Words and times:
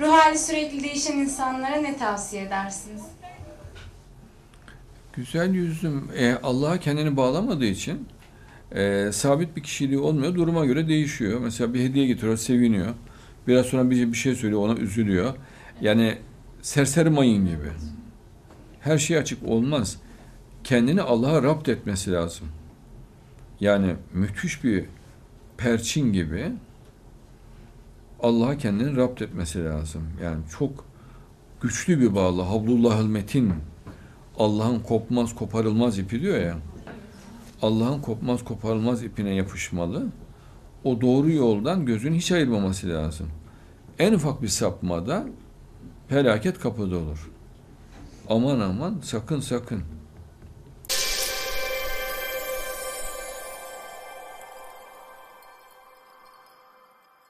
Ruh 0.00 0.12
hali 0.12 0.38
sürekli 0.38 0.84
değişen 0.84 1.18
insanlara 1.18 1.76
ne 1.76 1.96
tavsiye 1.96 2.42
edersiniz? 2.42 3.02
Güzel 5.12 5.54
yüzüm 5.54 6.10
e, 6.16 6.34
Allah'a 6.42 6.80
kendini 6.80 7.16
bağlamadığı 7.16 7.66
için 7.66 8.08
e, 8.72 9.10
sabit 9.12 9.56
bir 9.56 9.62
kişiliği 9.62 9.98
olmuyor. 9.98 10.34
Duruma 10.34 10.66
göre 10.66 10.88
değişiyor. 10.88 11.40
Mesela 11.40 11.74
bir 11.74 11.80
hediye 11.80 12.06
getiriyor, 12.06 12.36
seviniyor. 12.36 12.94
Biraz 13.48 13.66
sonra 13.66 13.90
bir, 13.90 14.12
bir 14.12 14.16
şey 14.16 14.34
söylüyor, 14.34 14.62
ona 14.62 14.74
üzülüyor. 14.74 15.34
Yani 15.80 16.18
serseri 16.62 17.10
mayın 17.10 17.46
gibi. 17.46 17.70
Her 18.80 18.98
şey 18.98 19.18
açık 19.18 19.44
olmaz. 19.44 19.96
Kendini 20.64 21.02
Allah'a 21.02 21.42
rapt 21.42 21.68
etmesi 21.68 22.12
lazım. 22.12 22.48
Yani 23.60 23.94
müthiş 24.12 24.64
bir 24.64 24.84
perçin 25.58 26.12
gibi 26.12 26.52
Allah'a 28.22 28.58
kendini 28.58 28.96
rapt 28.96 29.22
etmesi 29.22 29.64
lazım. 29.64 30.02
Yani 30.22 30.38
çok 30.58 30.84
güçlü 31.60 32.00
bir 32.00 32.14
bağlı. 32.14 32.42
Havlullahül 32.42 33.06
metin. 33.06 33.52
Allah'ın 34.38 34.80
kopmaz 34.80 35.34
koparılmaz 35.34 35.98
ipi 35.98 36.20
diyor 36.20 36.38
ya. 36.38 36.56
Allah'ın 37.62 38.00
kopmaz 38.00 38.44
koparılmaz 38.44 39.02
ipine 39.02 39.34
yapışmalı. 39.34 40.06
O 40.84 41.00
doğru 41.00 41.30
yoldan 41.30 41.86
gözünü 41.86 42.16
hiç 42.16 42.32
ayırmaması 42.32 42.88
lazım. 42.88 43.26
En 43.98 44.12
ufak 44.12 44.42
bir 44.42 44.48
sapmada 44.48 45.26
felaket 46.08 46.58
kapıda 46.58 46.96
olur. 46.96 47.30
Aman 48.28 48.60
aman 48.60 49.00
sakın 49.02 49.40
sakın. 49.40 49.82